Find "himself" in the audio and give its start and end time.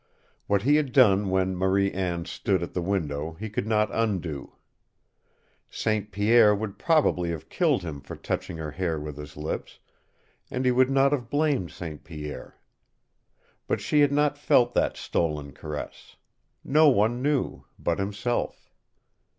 17.99-18.71